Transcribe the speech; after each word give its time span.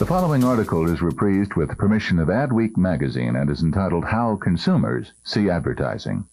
The 0.00 0.06
following 0.06 0.44
article 0.44 0.88
is 0.90 1.00
reprised 1.00 1.56
with 1.56 1.76
permission 1.76 2.18
of 2.20 2.28
Adweek 2.28 2.78
magazine 2.78 3.36
and 3.36 3.50
is 3.50 3.62
entitled 3.62 4.06
How 4.06 4.36
Consumers 4.36 5.12
See 5.24 5.50
Advertising. 5.50 6.24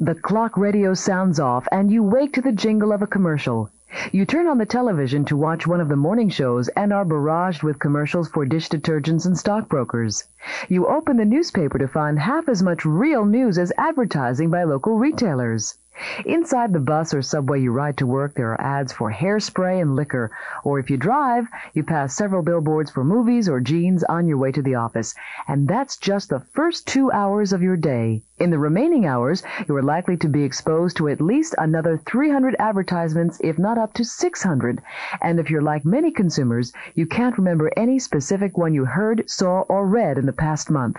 The 0.00 0.16
clock 0.16 0.56
radio 0.56 0.94
sounds 0.94 1.38
off 1.38 1.68
and 1.70 1.92
you 1.92 2.02
wake 2.02 2.32
to 2.32 2.42
the 2.42 2.50
jingle 2.50 2.90
of 2.90 3.02
a 3.02 3.06
commercial. 3.06 3.70
You 4.10 4.26
turn 4.26 4.48
on 4.48 4.58
the 4.58 4.66
television 4.66 5.24
to 5.26 5.36
watch 5.36 5.64
one 5.64 5.80
of 5.80 5.88
the 5.88 5.94
morning 5.94 6.28
shows 6.28 6.66
and 6.70 6.92
are 6.92 7.04
barraged 7.04 7.62
with 7.62 7.78
commercials 7.78 8.28
for 8.28 8.44
dish 8.44 8.68
detergents 8.68 9.26
and 9.26 9.38
stockbrokers. 9.38 10.24
You 10.68 10.88
open 10.88 11.16
the 11.16 11.24
newspaper 11.24 11.78
to 11.78 11.86
find 11.86 12.18
half 12.18 12.48
as 12.48 12.64
much 12.64 12.84
real 12.84 13.24
news 13.24 13.58
as 13.58 13.72
advertising 13.78 14.50
by 14.50 14.64
local 14.64 14.98
retailers. 14.98 15.78
Inside 16.26 16.72
the 16.72 16.80
bus 16.80 17.14
or 17.14 17.22
subway 17.22 17.60
you 17.60 17.70
ride 17.70 17.96
to 17.98 18.06
work, 18.06 18.34
there 18.34 18.50
are 18.50 18.60
ads 18.60 18.92
for 18.92 19.12
hairspray 19.12 19.80
and 19.80 19.94
liquor. 19.94 20.32
Or 20.64 20.80
if 20.80 20.90
you 20.90 20.96
drive, 20.96 21.46
you 21.72 21.84
pass 21.84 22.16
several 22.16 22.42
billboards 22.42 22.90
for 22.90 23.04
movies 23.04 23.48
or 23.48 23.60
jeans 23.60 24.02
on 24.04 24.26
your 24.26 24.36
way 24.36 24.50
to 24.50 24.62
the 24.62 24.74
office. 24.74 25.14
And 25.46 25.68
that's 25.68 25.96
just 25.96 26.30
the 26.30 26.40
first 26.40 26.88
two 26.88 27.12
hours 27.12 27.52
of 27.52 27.62
your 27.62 27.76
day. 27.76 28.24
In 28.38 28.50
the 28.50 28.58
remaining 28.58 29.06
hours, 29.06 29.44
you 29.68 29.76
are 29.76 29.82
likely 29.82 30.16
to 30.16 30.28
be 30.28 30.42
exposed 30.42 30.96
to 30.96 31.08
at 31.08 31.20
least 31.20 31.54
another 31.58 31.96
300 31.96 32.56
advertisements, 32.58 33.40
if 33.44 33.56
not 33.56 33.78
up 33.78 33.92
to 33.94 34.04
600. 34.04 34.82
And 35.22 35.38
if 35.38 35.48
you're 35.48 35.62
like 35.62 35.84
many 35.84 36.10
consumers, 36.10 36.72
you 36.96 37.06
can't 37.06 37.38
remember 37.38 37.70
any 37.76 38.00
specific 38.00 38.58
one 38.58 38.74
you 38.74 38.86
heard, 38.86 39.30
saw, 39.30 39.60
or 39.68 39.86
read 39.86 40.18
in 40.18 40.26
the 40.26 40.32
past 40.32 40.68
month. 40.68 40.96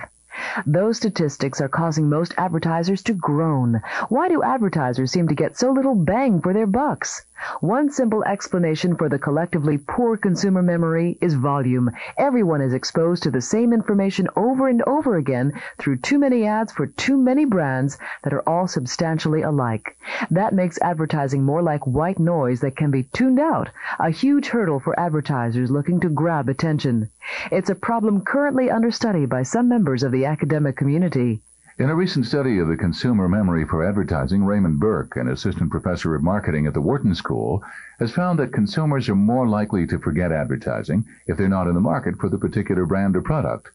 Those 0.66 0.98
statistics 0.98 1.62
are 1.62 1.70
causing 1.70 2.10
most 2.10 2.34
advertisers 2.38 3.02
to 3.04 3.14
groan. 3.14 3.82
Why 4.10 4.28
do 4.28 4.44
advertisers 4.44 5.12
seem 5.12 5.28
to 5.30 5.36
get 5.36 5.58
so 5.58 5.72
little 5.72 5.96
bang 5.96 6.42
for 6.42 6.54
their 6.54 6.68
bucks? 6.68 7.26
One 7.60 7.90
simple 7.90 8.24
explanation 8.24 8.96
for 8.96 9.10
the 9.10 9.20
collectively 9.20 9.78
poor 9.78 10.16
consumer 10.16 10.62
memory 10.62 11.18
is 11.20 11.34
volume. 11.34 11.92
Everyone 12.18 12.62
is 12.62 12.74
exposed 12.74 13.24
to 13.24 13.32
the 13.32 13.42
same 13.42 13.74
information 13.74 14.30
over 14.36 14.68
and 14.68 14.82
over 14.84 15.16
again 15.16 15.52
through 15.78 15.98
too 15.98 16.18
many 16.18 16.46
ads 16.46 16.72
for 16.72 16.88
too 16.88 17.18
many 17.18 17.44
brands 17.44 17.98
that 18.24 18.34
are 18.34 18.48
all 18.48 18.68
substantially 18.68 19.42
alike. 19.42 19.98
That 20.32 20.54
makes 20.54 20.82
advertising 20.82 21.44
more 21.44 21.62
like 21.62 21.86
white 21.86 22.20
noise 22.20 22.62
that 22.62 22.78
can 22.78 22.90
be 22.90 23.04
tuned 23.04 23.40
out, 23.40 23.70
a 24.00 24.10
huge 24.10 24.48
hurdle 24.48 24.80
for 24.80 24.98
advertisers 25.00 25.70
looking 25.70 26.00
to 26.00 26.10
grab 26.10 26.48
attention. 26.48 27.10
It's 27.52 27.70
a 27.70 27.76
problem 27.76 28.22
currently 28.22 28.72
under 28.72 28.92
study 28.92 29.26
by 29.26 29.44
some 29.44 29.68
members 29.68 30.04
of 30.04 30.12
the 30.12 30.26
academic 30.26 30.78
community. 30.78 31.42
In 31.78 31.90
a 31.90 31.96
recent 31.96 32.26
study 32.26 32.58
of 32.60 32.70
the 32.70 32.78
consumer 32.78 33.28
memory 33.28 33.66
for 33.66 33.86
advertising, 33.86 34.46
Raymond 34.46 34.80
Burke, 34.80 35.18
an 35.18 35.28
assistant 35.28 35.72
professor 35.72 36.16
of 36.16 36.24
marketing 36.24 36.68
at 36.68 36.74
the 36.74 36.80
Wharton 36.80 37.14
School, 37.14 37.62
has 38.00 38.14
found 38.14 38.40
that 38.40 38.54
consumers 38.54 39.10
are 39.10 39.16
more 39.16 39.46
likely 39.46 39.86
to 39.88 40.00
forget 40.00 40.32
advertising 40.32 41.04
if 41.28 41.36
they're 41.36 41.50
not 41.50 41.68
in 41.68 41.74
the 41.74 41.82
market 41.82 42.16
for 42.18 42.30
the 42.30 42.38
particular 42.38 42.86
brand 42.86 43.18
or 43.18 43.22
product. 43.22 43.72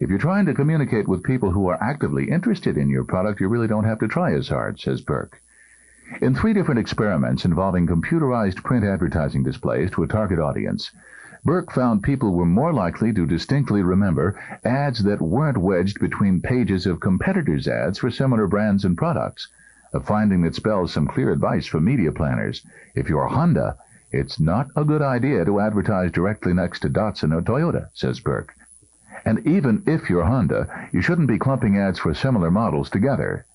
If 0.00 0.10
you're 0.10 0.18
trying 0.18 0.46
to 0.46 0.54
communicate 0.54 1.06
with 1.06 1.22
people 1.22 1.52
who 1.52 1.68
are 1.68 1.80
actively 1.80 2.30
interested 2.30 2.76
in 2.76 2.90
your 2.90 3.04
product, 3.04 3.40
you 3.40 3.46
really 3.46 3.68
don't 3.68 3.84
have 3.84 4.00
to 4.00 4.08
try 4.08 4.34
as 4.34 4.48
hard, 4.48 4.80
says 4.80 5.00
Burke. 5.00 5.40
In 6.20 6.34
three 6.34 6.52
different 6.52 6.80
experiments 6.80 7.44
involving 7.44 7.86
computerized 7.86 8.64
print 8.64 8.84
advertising 8.84 9.44
displays 9.44 9.92
to 9.92 10.02
a 10.02 10.08
target 10.08 10.40
audience, 10.40 10.90
Burke 11.46 11.70
found 11.70 12.02
people 12.02 12.34
were 12.34 12.44
more 12.44 12.72
likely 12.72 13.12
to 13.12 13.24
distinctly 13.24 13.80
remember 13.80 14.36
ads 14.64 15.04
that 15.04 15.22
weren't 15.22 15.56
wedged 15.56 16.00
between 16.00 16.40
pages 16.40 16.86
of 16.86 16.98
competitors' 16.98 17.68
ads 17.68 18.00
for 18.00 18.10
similar 18.10 18.48
brands 18.48 18.84
and 18.84 18.98
products, 18.98 19.46
a 19.94 20.00
finding 20.00 20.42
that 20.42 20.56
spells 20.56 20.92
some 20.92 21.06
clear 21.06 21.30
advice 21.30 21.64
for 21.64 21.80
media 21.80 22.10
planners. 22.10 22.66
If 22.96 23.08
you're 23.08 23.28
Honda, 23.28 23.76
it's 24.10 24.40
not 24.40 24.66
a 24.74 24.84
good 24.84 25.02
idea 25.02 25.44
to 25.44 25.60
advertise 25.60 26.10
directly 26.10 26.52
next 26.52 26.80
to 26.80 26.90
Datsun 26.90 27.32
or 27.32 27.42
Toyota, 27.42 27.90
says 27.94 28.18
Burke. 28.18 28.52
And 29.24 29.46
even 29.46 29.84
if 29.86 30.10
you're 30.10 30.24
Honda, 30.24 30.88
you 30.92 31.00
shouldn't 31.00 31.28
be 31.28 31.38
clumping 31.38 31.78
ads 31.78 32.00
for 32.00 32.12
similar 32.12 32.50
models 32.50 32.90
together. 32.90 33.46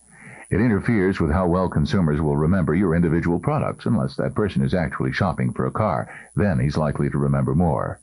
It 0.51 0.59
interferes 0.59 1.21
with 1.21 1.31
how 1.31 1.47
well 1.47 1.69
consumers 1.69 2.19
will 2.19 2.35
remember 2.35 2.75
your 2.75 2.93
individual 2.93 3.39
products, 3.39 3.85
unless 3.85 4.17
that 4.17 4.35
person 4.35 4.61
is 4.61 4.73
actually 4.73 5.13
shopping 5.13 5.53
for 5.53 5.65
a 5.65 5.71
car. 5.71 6.09
Then 6.35 6.59
he's 6.59 6.75
likely 6.75 7.09
to 7.09 7.17
remember 7.17 7.55
more. 7.55 8.01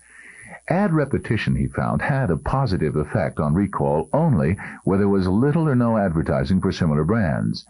Ad 0.67 0.95
repetition, 0.95 1.57
he 1.57 1.67
found, 1.67 2.01
had 2.01 2.31
a 2.31 2.39
positive 2.39 2.97
effect 2.97 3.39
on 3.39 3.53
recall 3.53 4.09
only 4.15 4.57
where 4.85 4.97
there 4.97 5.11
was 5.11 5.29
little 5.29 5.69
or 5.69 5.75
no 5.75 5.99
advertising 5.99 6.63
for 6.63 6.73
similar 6.73 7.05
brands. 7.05 7.67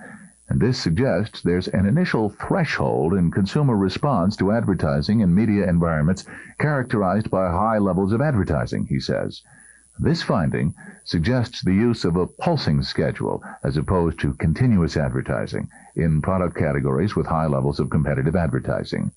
And 0.49 0.61
this 0.61 0.79
suggests 0.79 1.43
there's 1.43 1.67
an 1.67 1.85
initial 1.85 2.31
threshold 2.31 3.15
in 3.15 3.33
consumer 3.33 3.77
response 3.77 4.37
to 4.37 4.53
advertising 4.53 5.19
in 5.19 5.35
media 5.35 5.69
environments 5.69 6.25
characterized 6.61 7.31
by 7.31 7.51
high 7.51 7.79
levels 7.79 8.13
of 8.13 8.21
advertising, 8.21 8.87
he 8.87 9.01
says. 9.01 9.43
This 10.01 10.23
finding 10.23 10.75
suggests 11.05 11.63
the 11.63 11.75
use 11.75 12.05
of 12.05 12.17
a 12.17 12.27
pulsing 12.27 12.83
schedule 12.83 13.43
as 13.65 13.77
opposed 13.77 14.21
to 14.21 14.35
continuous 14.35 14.97
advertising 14.97 15.69
in 15.97 16.23
product 16.23 16.57
categories 16.57 17.17
with 17.17 17.27
high 17.27 17.47
levels 17.47 17.81
of 17.81 17.91
competitive 17.91 18.37
advertising. 18.37 19.11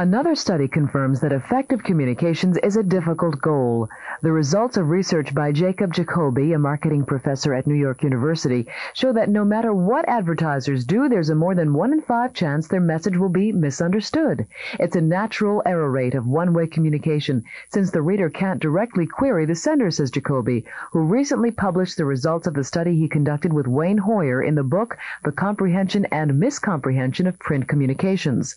Another 0.00 0.34
study 0.34 0.66
confirms 0.66 1.20
that 1.20 1.30
effective 1.30 1.82
communications 1.82 2.56
is 2.62 2.78
a 2.78 2.82
difficult 2.82 3.38
goal. 3.38 3.86
The 4.22 4.32
results 4.32 4.78
of 4.78 4.88
research 4.88 5.34
by 5.34 5.52
Jacob 5.52 5.92
Jacoby, 5.92 6.54
a 6.54 6.58
marketing 6.58 7.04
professor 7.04 7.52
at 7.52 7.66
New 7.66 7.74
York 7.74 8.02
University, 8.02 8.66
show 8.94 9.12
that 9.12 9.28
no 9.28 9.44
matter 9.44 9.74
what 9.74 10.08
advertisers 10.08 10.86
do, 10.86 11.10
there's 11.10 11.28
a 11.28 11.34
more 11.34 11.54
than 11.54 11.74
one 11.74 11.92
in 11.92 12.00
five 12.00 12.32
chance 12.32 12.66
their 12.66 12.80
message 12.80 13.18
will 13.18 13.28
be 13.28 13.52
misunderstood. 13.52 14.46
It's 14.78 14.96
a 14.96 15.02
natural 15.02 15.62
error 15.66 15.90
rate 15.90 16.14
of 16.14 16.26
one-way 16.26 16.68
communication, 16.68 17.44
since 17.68 17.90
the 17.90 18.00
reader 18.00 18.30
can't 18.30 18.58
directly 18.58 19.06
query 19.06 19.44
the 19.44 19.54
sender, 19.54 19.90
says 19.90 20.10
Jacoby, 20.10 20.64
who 20.92 21.00
recently 21.00 21.50
published 21.50 21.98
the 21.98 22.06
results 22.06 22.46
of 22.46 22.54
the 22.54 22.64
study 22.64 22.96
he 22.96 23.06
conducted 23.06 23.52
with 23.52 23.68
Wayne 23.68 23.98
Hoyer 23.98 24.42
in 24.42 24.54
the 24.54 24.62
book 24.62 24.96
The 25.24 25.32
Comprehension 25.32 26.06
and 26.06 26.40
Miscomprehension 26.40 27.28
of 27.28 27.38
Print 27.38 27.68
Communications. 27.68 28.56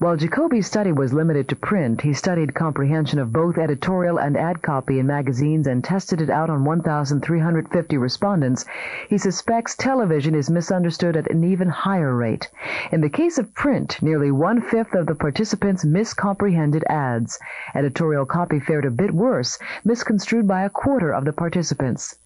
While 0.00 0.16
Jacoby's 0.16 0.68
study 0.68 0.92
was 0.92 1.12
limited 1.12 1.48
to 1.48 1.56
print, 1.56 2.02
he 2.02 2.12
studied 2.12 2.54
comprehension 2.54 3.18
of 3.18 3.32
both 3.32 3.58
editorial 3.58 4.16
and 4.16 4.36
ad 4.36 4.62
copy 4.62 5.00
in 5.00 5.08
magazines 5.08 5.66
and 5.66 5.82
tested 5.82 6.20
it 6.20 6.30
out 6.30 6.48
on 6.50 6.64
1,350 6.64 7.98
respondents. 7.98 8.64
He 9.08 9.18
suspects 9.18 9.74
television 9.74 10.36
is 10.36 10.48
misunderstood 10.48 11.16
at 11.16 11.28
an 11.32 11.42
even 11.42 11.68
higher 11.68 12.14
rate. 12.14 12.48
In 12.92 13.00
the 13.00 13.08
case 13.10 13.38
of 13.38 13.52
print, 13.54 14.00
nearly 14.00 14.30
one-fifth 14.30 14.94
of 14.94 15.06
the 15.06 15.16
participants 15.16 15.84
miscomprehended 15.84 16.84
ads. 16.88 17.40
Editorial 17.74 18.24
copy 18.24 18.60
fared 18.60 18.84
a 18.84 18.92
bit 18.92 19.12
worse, 19.12 19.58
misconstrued 19.84 20.46
by 20.46 20.62
a 20.62 20.70
quarter 20.70 21.12
of 21.12 21.24
the 21.24 21.32
participants. 21.32 22.16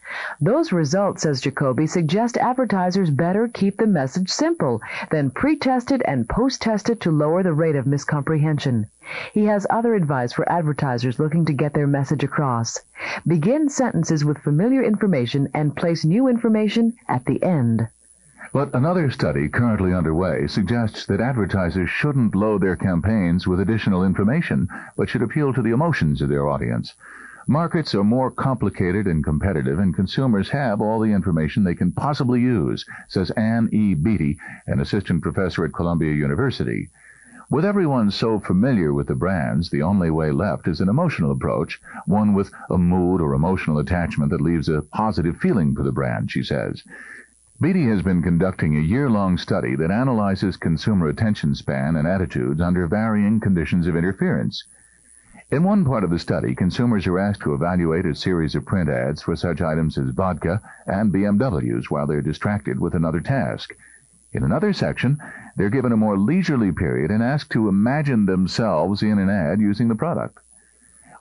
Those 0.40 0.72
results, 0.72 1.22
says 1.22 1.40
Jacoby, 1.40 1.86
suggest 1.86 2.36
advertisers 2.36 3.10
better 3.10 3.48
keep 3.48 3.78
the 3.78 3.86
message 3.86 4.30
simple, 4.30 4.80
then 5.10 5.30
pre-test 5.30 5.90
it 5.90 6.02
and 6.04 6.28
post-test 6.28 6.90
it 6.90 7.00
to 7.00 7.10
lower 7.10 7.42
the 7.42 7.54
rate 7.54 7.76
of 7.76 7.86
miscomprehension. 7.86 8.86
He 9.32 9.46
has 9.46 9.66
other 9.70 9.94
advice 9.94 10.32
for 10.32 10.48
advertisers 10.50 11.18
looking 11.18 11.44
to 11.46 11.52
get 11.52 11.74
their 11.74 11.86
message 11.86 12.24
across. 12.24 12.78
Begin 13.26 13.68
sentences 13.68 14.24
with 14.24 14.38
familiar 14.38 14.82
information 14.82 15.48
and 15.54 15.76
place 15.76 16.04
new 16.04 16.28
information 16.28 16.94
at 17.08 17.24
the 17.24 17.42
end. 17.42 17.88
But 18.52 18.74
another 18.74 19.10
study 19.10 19.48
currently 19.48 19.94
underway 19.94 20.46
suggests 20.46 21.06
that 21.06 21.22
advertisers 21.22 21.88
shouldn't 21.88 22.34
load 22.34 22.60
their 22.60 22.76
campaigns 22.76 23.46
with 23.46 23.60
additional 23.60 24.04
information, 24.04 24.68
but 24.94 25.08
should 25.08 25.22
appeal 25.22 25.54
to 25.54 25.62
the 25.62 25.70
emotions 25.70 26.20
of 26.20 26.28
their 26.28 26.46
audience. 26.46 26.92
Markets 27.48 27.94
are 27.94 28.04
more 28.04 28.30
complicated 28.30 29.06
and 29.06 29.24
competitive, 29.24 29.78
and 29.80 29.94
consumers 29.94 30.50
have 30.50 30.80
all 30.80 31.00
the 31.00 31.12
information 31.12 31.64
they 31.64 31.74
can 31.74 31.90
possibly 31.90 32.40
use, 32.40 32.84
says 33.08 33.30
Anne 33.32 33.68
E. 33.72 33.94
Beatty, 33.94 34.38
an 34.66 34.78
assistant 34.78 35.22
professor 35.22 35.64
at 35.64 35.74
Columbia 35.74 36.14
University. 36.14 36.88
With 37.50 37.64
everyone 37.64 38.12
so 38.12 38.38
familiar 38.38 38.94
with 38.94 39.08
the 39.08 39.16
brands, 39.16 39.70
the 39.70 39.82
only 39.82 40.08
way 40.08 40.30
left 40.30 40.68
is 40.68 40.80
an 40.80 40.88
emotional 40.88 41.32
approach, 41.32 41.80
one 42.06 42.32
with 42.32 42.52
a 42.70 42.78
mood 42.78 43.20
or 43.20 43.34
emotional 43.34 43.78
attachment 43.78 44.30
that 44.30 44.40
leaves 44.40 44.68
a 44.68 44.82
positive 44.82 45.36
feeling 45.36 45.74
for 45.74 45.82
the 45.82 45.92
brand, 45.92 46.30
she 46.30 46.42
says. 46.42 46.82
Beatty 47.60 47.86
has 47.86 48.02
been 48.02 48.22
conducting 48.22 48.76
a 48.76 48.80
year-long 48.80 49.36
study 49.36 49.76
that 49.76 49.90
analyzes 49.90 50.56
consumer 50.56 51.08
attention 51.08 51.54
span 51.54 51.96
and 51.96 52.06
attitudes 52.08 52.60
under 52.60 52.86
varying 52.86 53.40
conditions 53.40 53.86
of 53.86 53.96
interference. 53.96 54.64
In 55.52 55.64
one 55.64 55.84
part 55.84 56.02
of 56.02 56.08
the 56.08 56.18
study, 56.18 56.54
consumers 56.54 57.06
are 57.06 57.18
asked 57.18 57.42
to 57.42 57.52
evaluate 57.52 58.06
a 58.06 58.14
series 58.14 58.54
of 58.54 58.64
print 58.64 58.88
ads 58.88 59.20
for 59.20 59.36
such 59.36 59.60
items 59.60 59.98
as 59.98 60.08
vodka 60.08 60.62
and 60.86 61.12
BMWs 61.12 61.90
while 61.90 62.06
they're 62.06 62.22
distracted 62.22 62.80
with 62.80 62.94
another 62.94 63.20
task. 63.20 63.76
In 64.32 64.44
another 64.44 64.72
section, 64.72 65.18
they're 65.54 65.68
given 65.68 65.92
a 65.92 65.96
more 65.98 66.16
leisurely 66.16 66.72
period 66.72 67.10
and 67.10 67.22
asked 67.22 67.50
to 67.50 67.68
imagine 67.68 68.24
themselves 68.24 69.02
in 69.02 69.18
an 69.18 69.28
ad 69.28 69.60
using 69.60 69.88
the 69.88 69.94
product. 69.94 70.38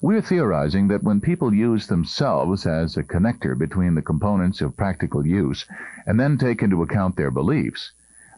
We're 0.01 0.22
theorizing 0.22 0.88
that 0.88 1.04
when 1.04 1.19
people 1.19 1.54
use 1.54 1.88
themselves 1.88 2.66
as 2.66 2.95
a 2.95 3.04
connector 3.04 3.57
between 3.57 3.95
the 3.95 4.01
components 4.01 4.62
of 4.62 4.77
practical 4.77 5.27
use 5.27 5.66
and 6.07 6.18
then 6.18 6.38
take 6.38 6.63
into 6.63 6.81
account 6.81 7.18
their 7.18 7.31
beliefs, 7.31 7.92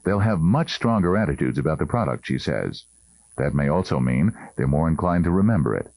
they'll 0.03 0.17
have 0.21 0.41
much 0.41 0.73
stronger 0.73 1.15
attitudes 1.15 1.59
about 1.59 1.77
the 1.77 1.85
product, 1.85 2.25
she 2.25 2.39
says. 2.39 2.85
That 3.37 3.53
may 3.53 3.67
also 3.67 3.99
mean 3.99 4.33
they're 4.55 4.67
more 4.67 4.87
inclined 4.87 5.23
to 5.23 5.31
remember 5.31 5.75
it. 5.75 5.91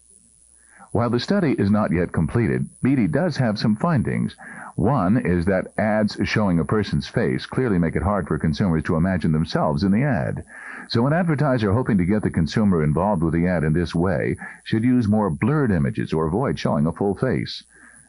While 0.92 1.10
the 1.10 1.20
study 1.20 1.52
is 1.52 1.70
not 1.70 1.92
yet 1.92 2.12
completed, 2.12 2.70
Beatty 2.82 3.06
does 3.06 3.36
have 3.36 3.58
some 3.58 3.76
findings. 3.76 4.34
One 4.76 5.18
is 5.18 5.44
that 5.44 5.72
ads 5.76 6.16
showing 6.24 6.58
a 6.58 6.64
person's 6.64 7.06
face 7.06 7.44
clearly 7.44 7.78
make 7.78 7.96
it 7.96 8.02
hard 8.02 8.26
for 8.26 8.38
consumers 8.38 8.82
to 8.84 8.96
imagine 8.96 9.32
themselves 9.32 9.84
in 9.84 9.92
the 9.92 10.04
ad. 10.04 10.44
So 10.88 11.06
an 11.06 11.12
advertiser 11.12 11.72
hoping 11.72 11.98
to 11.98 12.06
get 12.06 12.22
the 12.22 12.30
consumer 12.30 12.82
involved 12.82 13.22
with 13.22 13.34
the 13.34 13.46
ad 13.46 13.64
in 13.64 13.74
this 13.74 13.94
way 13.94 14.36
should 14.64 14.84
use 14.84 15.06
more 15.06 15.28
blurred 15.28 15.70
images 15.70 16.14
or 16.14 16.26
avoid 16.26 16.58
showing 16.58 16.86
a 16.86 16.92
full 16.92 17.14
face. 17.14 17.62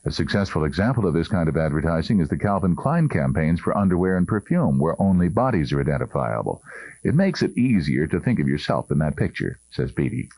A 0.07 0.11
successful 0.11 0.63
example 0.63 1.05
of 1.05 1.13
this 1.13 1.27
kind 1.27 1.49
of 1.49 1.57
advertising 1.57 2.21
is 2.21 2.29
the 2.29 2.37
Calvin 2.37 2.77
Klein 2.77 3.09
campaigns 3.09 3.59
for 3.59 3.77
underwear 3.77 4.15
and 4.15 4.25
perfume, 4.25 4.79
where 4.79 4.95
only 5.01 5.27
bodies 5.27 5.73
are 5.73 5.81
identifiable. 5.81 6.63
It 7.03 7.13
makes 7.13 7.41
it 7.41 7.57
easier 7.57 8.07
to 8.07 8.21
think 8.21 8.39
of 8.39 8.47
yourself 8.47 8.89
in 8.89 8.99
that 8.99 9.17
picture, 9.17 9.59
says 9.69 9.91
Beatty. 9.91 10.29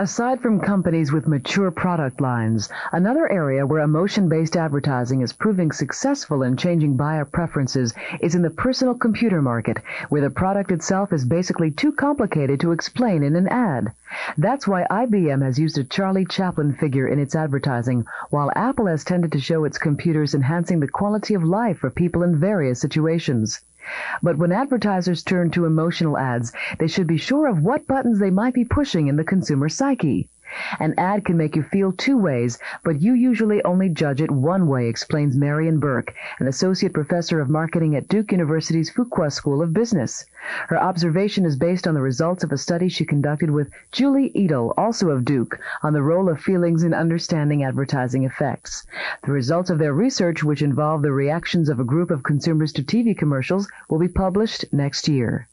Aside 0.00 0.40
from 0.40 0.60
companies 0.60 1.12
with 1.12 1.28
mature 1.28 1.70
product 1.70 2.22
lines, 2.22 2.70
another 2.90 3.30
area 3.30 3.66
where 3.66 3.82
emotion-based 3.82 4.56
advertising 4.56 5.20
is 5.20 5.34
proving 5.34 5.72
successful 5.72 6.42
in 6.42 6.56
changing 6.56 6.96
buyer 6.96 7.26
preferences 7.26 7.92
is 8.22 8.34
in 8.34 8.40
the 8.40 8.48
personal 8.48 8.94
computer 8.94 9.42
market, 9.42 9.76
where 10.08 10.22
the 10.22 10.30
product 10.30 10.72
itself 10.72 11.12
is 11.12 11.26
basically 11.26 11.70
too 11.70 11.92
complicated 11.92 12.60
to 12.60 12.72
explain 12.72 13.22
in 13.22 13.36
an 13.36 13.46
ad. 13.48 13.92
That's 14.38 14.66
why 14.66 14.86
IBM 14.90 15.42
has 15.42 15.58
used 15.58 15.76
a 15.76 15.84
Charlie 15.84 16.24
Chaplin 16.24 16.72
figure 16.72 17.06
in 17.06 17.18
its 17.18 17.34
advertising, 17.34 18.06
while 18.30 18.50
Apple 18.56 18.86
has 18.86 19.04
tended 19.04 19.32
to 19.32 19.38
show 19.38 19.64
its 19.64 19.76
computers 19.76 20.34
enhancing 20.34 20.80
the 20.80 20.88
quality 20.88 21.34
of 21.34 21.44
life 21.44 21.76
for 21.76 21.90
people 21.90 22.22
in 22.22 22.40
various 22.40 22.80
situations. 22.80 23.60
But 24.22 24.36
when 24.36 24.52
advertisers 24.52 25.22
turn 25.22 25.50
to 25.52 25.64
emotional 25.64 26.18
ads, 26.18 26.52
they 26.78 26.86
should 26.86 27.06
be 27.06 27.16
sure 27.16 27.48
of 27.48 27.62
what 27.62 27.86
buttons 27.86 28.18
they 28.18 28.30
might 28.30 28.52
be 28.52 28.64
pushing 28.64 29.06
in 29.06 29.16
the 29.16 29.24
consumer 29.24 29.68
psyche. 29.68 30.28
An 30.78 30.94
ad 30.98 31.24
can 31.24 31.36
make 31.36 31.54
you 31.54 31.62
feel 31.62 31.92
two 31.92 32.16
ways, 32.16 32.58
but 32.82 33.00
you 33.00 33.14
usually 33.14 33.62
only 33.64 33.88
judge 33.88 34.20
it 34.20 34.30
one 34.30 34.66
way, 34.66 34.88
explains 34.88 35.36
Marian 35.36 35.78
Burke, 35.78 36.14
an 36.38 36.48
associate 36.48 36.92
professor 36.92 37.40
of 37.40 37.48
marketing 37.48 37.94
at 37.94 38.08
Duke 38.08 38.32
University's 38.32 38.90
Fuqua 38.90 39.30
School 39.30 39.62
of 39.62 39.72
Business. 39.72 40.24
Her 40.68 40.76
observation 40.76 41.44
is 41.44 41.56
based 41.56 41.86
on 41.86 41.94
the 41.94 42.00
results 42.00 42.42
of 42.42 42.50
a 42.50 42.58
study 42.58 42.88
she 42.88 43.04
conducted 43.04 43.50
with 43.50 43.70
Julie 43.92 44.32
Edell, 44.34 44.74
also 44.76 45.10
of 45.10 45.24
Duke, 45.24 45.58
on 45.82 45.92
the 45.92 46.02
role 46.02 46.28
of 46.28 46.40
feelings 46.40 46.82
in 46.82 46.94
understanding 46.94 47.62
advertising 47.62 48.24
effects. 48.24 48.86
The 49.24 49.32
results 49.32 49.70
of 49.70 49.78
their 49.78 49.94
research, 49.94 50.42
which 50.42 50.62
involved 50.62 51.04
the 51.04 51.12
reactions 51.12 51.68
of 51.68 51.78
a 51.78 51.84
group 51.84 52.10
of 52.10 52.22
consumers 52.22 52.72
to 52.72 52.82
TV 52.82 53.16
commercials, 53.16 53.68
will 53.88 53.98
be 53.98 54.08
published 54.08 54.64
next 54.72 55.08
year. 55.08 55.46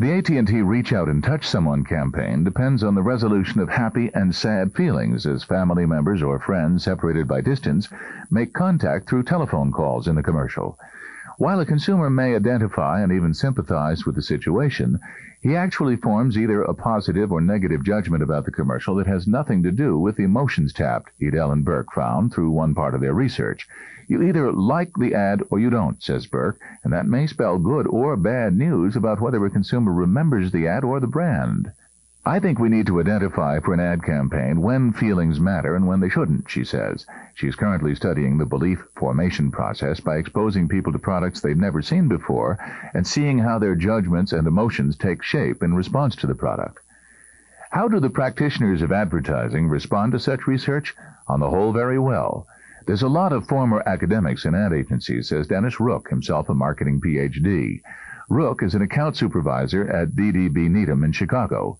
The 0.00 0.14
AT&T 0.14 0.62
Reach 0.62 0.94
Out 0.94 1.10
and 1.10 1.22
Touch 1.22 1.46
Someone 1.46 1.84
campaign 1.84 2.42
depends 2.42 2.82
on 2.82 2.94
the 2.94 3.02
resolution 3.02 3.60
of 3.60 3.68
happy 3.68 4.10
and 4.14 4.34
sad 4.34 4.72
feelings 4.72 5.26
as 5.26 5.44
family 5.44 5.84
members 5.84 6.22
or 6.22 6.40
friends 6.40 6.84
separated 6.84 7.28
by 7.28 7.42
distance 7.42 7.86
make 8.30 8.54
contact 8.54 9.10
through 9.10 9.24
telephone 9.24 9.70
calls 9.70 10.08
in 10.08 10.14
the 10.14 10.22
commercial. 10.22 10.78
While 11.40 11.60
a 11.60 11.64
consumer 11.64 12.10
may 12.10 12.36
identify 12.36 13.00
and 13.00 13.10
even 13.10 13.32
sympathize 13.32 14.04
with 14.04 14.14
the 14.14 14.20
situation, 14.20 15.00
he 15.40 15.56
actually 15.56 15.96
forms 15.96 16.36
either 16.36 16.60
a 16.60 16.74
positive 16.74 17.32
or 17.32 17.40
negative 17.40 17.82
judgment 17.82 18.22
about 18.22 18.44
the 18.44 18.50
commercial 18.50 18.96
that 18.96 19.06
has 19.06 19.26
nothing 19.26 19.62
to 19.62 19.72
do 19.72 19.98
with 19.98 20.16
the 20.16 20.24
emotions 20.24 20.74
tapped, 20.74 21.12
Edell 21.18 21.50
and 21.50 21.64
Burke 21.64 21.92
found 21.94 22.34
through 22.34 22.50
one 22.50 22.74
part 22.74 22.94
of 22.94 23.00
their 23.00 23.14
research. 23.14 23.66
You 24.06 24.20
either 24.20 24.52
like 24.52 24.92
the 24.98 25.14
ad 25.14 25.42
or 25.48 25.58
you 25.58 25.70
don't, 25.70 26.02
says 26.02 26.26
Burke, 26.26 26.60
and 26.84 26.92
that 26.92 27.06
may 27.06 27.26
spell 27.26 27.58
good 27.58 27.86
or 27.86 28.18
bad 28.18 28.54
news 28.54 28.94
about 28.94 29.22
whether 29.22 29.42
a 29.46 29.48
consumer 29.48 29.94
remembers 29.94 30.52
the 30.52 30.68
ad 30.68 30.84
or 30.84 31.00
the 31.00 31.06
brand. 31.06 31.72
I 32.30 32.38
think 32.38 32.60
we 32.60 32.68
need 32.68 32.86
to 32.86 33.00
identify 33.00 33.58
for 33.58 33.74
an 33.74 33.80
ad 33.80 34.04
campaign 34.04 34.62
when 34.62 34.92
feelings 34.92 35.40
matter 35.40 35.74
and 35.74 35.88
when 35.88 35.98
they 35.98 36.08
shouldn't, 36.08 36.48
she 36.48 36.62
says. 36.62 37.04
She's 37.34 37.56
currently 37.56 37.96
studying 37.96 38.38
the 38.38 38.46
belief 38.46 38.84
formation 38.94 39.50
process 39.50 39.98
by 39.98 40.14
exposing 40.14 40.68
people 40.68 40.92
to 40.92 41.00
products 41.00 41.40
they've 41.40 41.56
never 41.56 41.82
seen 41.82 42.06
before 42.06 42.56
and 42.94 43.04
seeing 43.04 43.40
how 43.40 43.58
their 43.58 43.74
judgments 43.74 44.32
and 44.32 44.46
emotions 44.46 44.96
take 44.96 45.24
shape 45.24 45.60
in 45.64 45.74
response 45.74 46.14
to 46.16 46.28
the 46.28 46.36
product. 46.36 46.78
How 47.72 47.88
do 47.88 47.98
the 47.98 48.10
practitioners 48.10 48.80
of 48.80 48.92
advertising 48.92 49.66
respond 49.66 50.12
to 50.12 50.20
such 50.20 50.46
research? 50.46 50.94
On 51.26 51.40
the 51.40 51.50
whole, 51.50 51.72
very 51.72 51.98
well. 51.98 52.46
There's 52.86 53.02
a 53.02 53.08
lot 53.08 53.32
of 53.32 53.48
former 53.48 53.82
academics 53.86 54.44
in 54.44 54.54
ad 54.54 54.72
agencies, 54.72 55.30
says 55.30 55.48
Dennis 55.48 55.80
Rook, 55.80 56.08
himself 56.10 56.48
a 56.48 56.54
marketing 56.54 57.00
PhD. 57.00 57.80
Rook 58.28 58.62
is 58.62 58.76
an 58.76 58.82
account 58.82 59.16
supervisor 59.16 59.90
at 59.90 60.10
DDB 60.10 60.70
Needham 60.70 61.02
in 61.02 61.10
Chicago. 61.10 61.76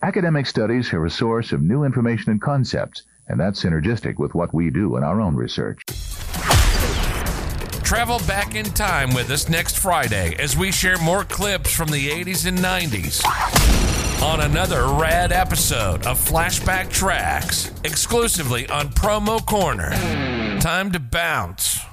Academic 0.00 0.46
studies 0.46 0.92
are 0.92 1.04
a 1.06 1.10
source 1.10 1.50
of 1.50 1.60
new 1.60 1.82
information 1.82 2.30
and 2.30 2.40
concepts, 2.40 3.02
and 3.26 3.40
that's 3.40 3.64
synergistic 3.64 4.16
with 4.16 4.32
what 4.32 4.54
we 4.54 4.70
do 4.70 4.96
in 4.96 5.02
our 5.02 5.20
own 5.20 5.34
research. 5.34 5.82
Travel 7.82 8.20
back 8.20 8.54
in 8.54 8.66
time 8.66 9.12
with 9.12 9.28
us 9.30 9.48
next 9.48 9.76
Friday 9.76 10.36
as 10.38 10.56
we 10.56 10.70
share 10.70 10.98
more 10.98 11.24
clips 11.24 11.74
from 11.74 11.88
the 11.88 12.10
80s 12.10 12.46
and 12.46 12.58
90s 12.58 13.24
on 14.22 14.42
another 14.42 14.86
rad 14.86 15.32
episode 15.32 16.06
of 16.06 16.16
Flashback 16.18 16.90
Tracks, 16.90 17.72
exclusively 17.82 18.68
on 18.68 18.90
Promo 18.90 19.44
Corner. 19.44 19.90
Time 20.60 20.92
to 20.92 21.00
bounce. 21.00 21.87